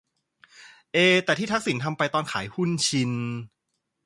[0.93, 3.11] เอ แต่ที่ทักษิณทำไปตอนขายหุ้นชิน